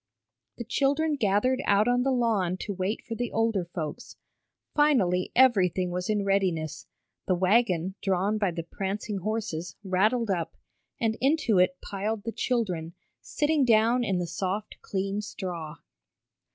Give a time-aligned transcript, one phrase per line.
[0.57, 4.15] The children gathered out on the lawn to wait for the older folks.
[4.73, 6.87] Finally everything was in readiness,
[7.27, 10.55] the wagon, drawn by the prancing horses, rattled up,
[10.99, 15.75] and into it piled the children, sitting down in the soft, clean straw.